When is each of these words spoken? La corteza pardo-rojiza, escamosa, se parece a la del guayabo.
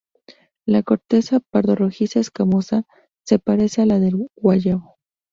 La 0.65 0.81
corteza 0.81 1.39
pardo-rojiza, 1.51 2.19
escamosa, 2.19 2.87
se 3.23 3.37
parece 3.37 3.83
a 3.83 3.85
la 3.85 3.99
del 3.99 4.15
guayabo. 4.35 4.97